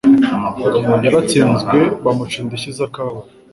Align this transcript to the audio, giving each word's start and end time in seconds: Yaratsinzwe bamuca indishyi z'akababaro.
Yaratsinzwe 1.05 1.77
bamuca 2.03 2.35
indishyi 2.41 2.69
z'akababaro. 2.77 3.29